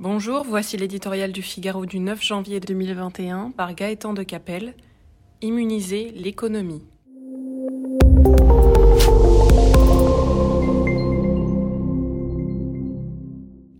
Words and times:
Bonjour, 0.00 0.44
voici 0.44 0.76
l'éditorial 0.76 1.30
du 1.30 1.40
Figaro 1.40 1.86
du 1.86 2.00
9 2.00 2.20
janvier 2.20 2.58
2021 2.58 3.52
par 3.52 3.76
Gaëtan 3.76 4.12
de 4.12 4.24
Capelle. 4.24 4.74
Immuniser 5.40 6.10
l'économie. 6.10 6.82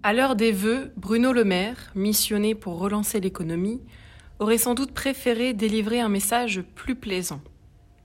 À 0.04 0.12
l'heure 0.12 0.37
des 0.37 0.53
vœux, 0.53 0.92
Bruno 0.96 1.32
Le 1.32 1.42
Maire, 1.42 1.90
missionné 1.96 2.54
pour 2.54 2.78
relancer 2.78 3.19
l'économie, 3.19 3.83
aurait 4.38 4.58
sans 4.58 4.74
doute 4.74 4.92
préféré 4.92 5.53
délivrer 5.53 5.99
un 5.99 6.08
message 6.08 6.62
plus 6.76 6.94
plaisant. 6.94 7.40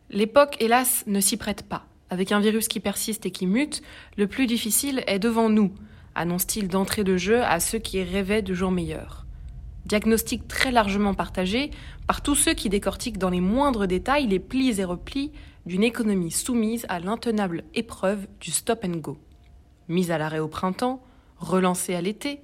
L'époque, 0.10 0.58
hélas, 0.60 1.04
ne 1.06 1.20
s'y 1.20 1.38
prête 1.38 1.62
pas. 1.62 1.86
Avec 2.10 2.32
un 2.32 2.40
virus 2.40 2.68
qui 2.68 2.80
persiste 2.80 3.28
et 3.28 3.32
qui 3.32 3.46
mute, 3.46 3.84
le 4.18 4.26
plus 4.26 4.48
difficile 4.48 5.04
est 5.06 5.20
devant 5.20 5.50
nous, 5.50 5.72
annonce-t-il 6.16 6.68
d'entrée 6.68 7.04
de 7.04 7.18
jeu 7.18 7.42
à 7.44 7.60
ceux 7.60 7.80
qui 7.80 8.04
rêvaient 8.04 8.42
de 8.42 8.54
jours 8.54 8.72
meilleurs. 8.72 9.26
Diagnostic 9.86 10.48
très 10.48 10.72
largement 10.72 11.14
partagé 11.14 11.72
par 12.08 12.22
tous 12.22 12.36
ceux 12.36 12.54
qui 12.54 12.70
décortiquent 12.70 13.18
dans 13.18 13.30
les 13.30 13.42
moindres 13.42 13.88
détails 13.88 14.28
les 14.28 14.40
plis 14.40 14.80
et 14.80 14.84
replis 14.84 15.32
d'une 15.66 15.84
économie 15.84 16.32
soumise 16.32 16.86
à 16.90 17.00
l'intenable 17.00 17.64
épreuve 17.74 18.28
du 18.40 18.52
stop 18.52 18.84
and 18.86 18.98
go. 18.98 19.18
Mise 19.88 20.12
à 20.12 20.18
l'arrêt 20.18 20.40
au 20.40 20.48
printemps, 20.48 21.02
relancée 21.38 21.96
à 21.96 22.02
l'été, 22.02 22.42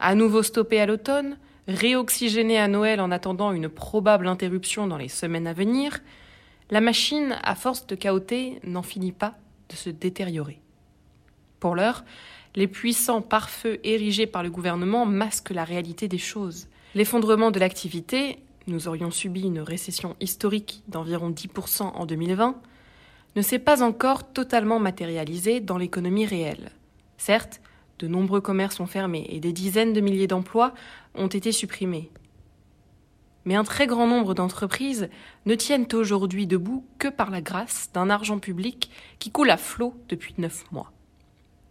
à 0.00 0.14
nouveau 0.14 0.42
stoppée 0.42 0.80
à 0.80 0.86
l'automne, 0.86 1.38
réoxygénée 1.68 2.58
à 2.58 2.66
Noël 2.66 3.00
en 3.00 3.10
attendant 3.10 3.52
une 3.52 3.68
probable 3.68 4.26
interruption 4.26 4.86
dans 4.86 4.96
les 4.96 5.08
semaines 5.08 5.46
à 5.46 5.52
venir, 5.52 6.00
la 6.70 6.80
machine, 6.80 7.38
à 7.42 7.54
force 7.54 7.86
de 7.86 7.96
chaoter, 7.96 8.60
n'en 8.64 8.82
finit 8.82 9.12
pas 9.12 9.34
de 9.68 9.76
se 9.76 9.90
détériorer. 9.90 10.60
Pour 11.60 11.74
l'heure, 11.74 12.04
les 12.54 12.66
puissants 12.66 13.22
pare-feux 13.22 13.78
érigés 13.84 14.26
par 14.26 14.42
le 14.42 14.50
gouvernement 14.50 15.06
masquent 15.06 15.50
la 15.50 15.64
réalité 15.64 16.08
des 16.08 16.18
choses. 16.18 16.68
L'effondrement 16.94 17.50
de 17.50 17.60
l'activité, 17.60 18.38
nous 18.66 18.88
aurions 18.88 19.10
subi 19.10 19.42
une 19.42 19.60
récession 19.60 20.16
historique 20.20 20.82
d'environ 20.88 21.30
10% 21.30 21.82
en 21.82 22.06
2020, 22.06 22.56
ne 23.36 23.42
s'est 23.42 23.58
pas 23.58 23.82
encore 23.82 24.32
totalement 24.32 24.80
matérialisé 24.80 25.60
dans 25.60 25.78
l'économie 25.78 26.26
réelle. 26.26 26.70
Certes, 27.18 27.60
de 27.98 28.08
nombreux 28.08 28.40
commerces 28.40 28.80
ont 28.80 28.86
fermé 28.86 29.26
et 29.30 29.40
des 29.40 29.52
dizaines 29.52 29.92
de 29.92 30.00
milliers 30.00 30.26
d'emplois 30.26 30.72
ont 31.14 31.26
été 31.26 31.52
supprimés. 31.52 32.10
Mais 33.44 33.54
un 33.54 33.64
très 33.64 33.86
grand 33.86 34.06
nombre 34.06 34.34
d'entreprises 34.34 35.08
ne 35.46 35.54
tiennent 35.54 35.88
aujourd'hui 35.92 36.46
debout 36.46 36.84
que 36.98 37.08
par 37.08 37.30
la 37.30 37.40
grâce 37.40 37.90
d'un 37.92 38.10
argent 38.10 38.38
public 38.38 38.90
qui 39.18 39.30
coule 39.30 39.50
à 39.50 39.56
flot 39.56 39.94
depuis 40.08 40.34
neuf 40.38 40.64
mois. 40.70 40.92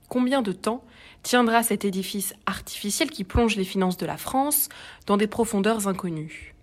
Combien 0.10 0.42
de 0.42 0.54
temps 0.54 0.84
tiendra 1.22 1.64
cet 1.64 1.84
édifice 1.84 2.34
artificiel 2.46 3.10
qui 3.10 3.26
plonge 3.26 3.58
les 3.58 3.66
finances 3.66 3.98
de 3.98 4.06
la 4.06 4.18
France 4.18 4.70
dans 5.06 5.18
des 5.18 5.28
profondeurs 5.28 5.88
inconnues? 5.88 6.56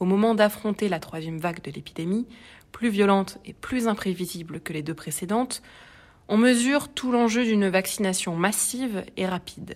Au 0.00 0.04
moment 0.04 0.34
d'affronter 0.34 0.88
la 0.88 0.98
troisième 0.98 1.38
vague 1.38 1.62
de 1.62 1.70
l'épidémie, 1.70 2.26
plus 2.72 2.88
violente 2.88 3.38
et 3.44 3.52
plus 3.52 3.86
imprévisible 3.88 4.60
que 4.60 4.72
les 4.72 4.82
deux 4.82 4.94
précédentes, 4.94 5.62
on 6.28 6.36
mesure 6.36 6.88
tout 6.88 7.12
l'enjeu 7.12 7.44
d'une 7.44 7.68
vaccination 7.68 8.34
massive 8.34 9.04
et 9.16 9.26
rapide. 9.26 9.74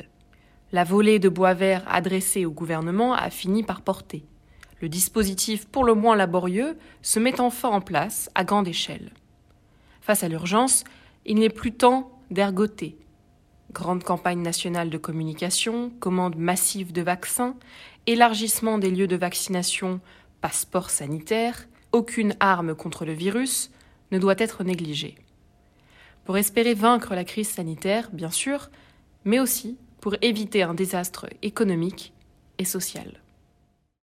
La 0.72 0.84
volée 0.84 1.18
de 1.18 1.28
bois 1.28 1.54
vert 1.54 1.84
adressée 1.88 2.44
au 2.44 2.50
gouvernement 2.50 3.14
a 3.14 3.30
fini 3.30 3.62
par 3.62 3.82
porter. 3.82 4.24
Le 4.80 4.88
dispositif, 4.88 5.66
pour 5.66 5.84
le 5.84 5.94
moins 5.94 6.16
laborieux, 6.16 6.76
se 7.02 7.20
met 7.20 7.40
enfin 7.40 7.68
en 7.68 7.80
place 7.80 8.30
à 8.34 8.44
grande 8.44 8.66
échelle. 8.66 9.12
Face 10.00 10.24
à 10.24 10.28
l'urgence, 10.28 10.84
il 11.24 11.36
n'est 11.36 11.50
plus 11.50 11.72
temps 11.72 12.19
d'ergoter. 12.30 12.96
Grande 13.72 14.02
campagne 14.02 14.42
nationale 14.42 14.90
de 14.90 14.98
communication, 14.98 15.90
commande 16.00 16.36
massive 16.36 16.92
de 16.92 17.02
vaccins, 17.02 17.56
élargissement 18.06 18.78
des 18.78 18.90
lieux 18.90 19.06
de 19.06 19.16
vaccination, 19.16 20.00
passeport 20.40 20.90
sanitaire, 20.90 21.68
aucune 21.92 22.34
arme 22.40 22.74
contre 22.74 23.04
le 23.04 23.12
virus 23.12 23.70
ne 24.10 24.18
doit 24.18 24.36
être 24.38 24.64
négligée 24.64 25.16
pour 26.30 26.38
espérer 26.38 26.74
vaincre 26.74 27.14
la 27.16 27.24
crise 27.24 27.48
sanitaire, 27.48 28.08
bien 28.12 28.30
sûr, 28.30 28.70
mais 29.24 29.40
aussi 29.40 29.76
pour 30.00 30.14
éviter 30.22 30.62
un 30.62 30.74
désastre 30.74 31.26
économique 31.42 32.12
et 32.58 32.64
social. 32.64 33.20